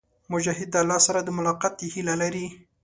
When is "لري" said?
2.21-2.45